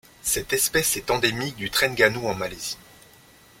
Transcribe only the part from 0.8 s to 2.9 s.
est endémique du Trengganu en Malaisie.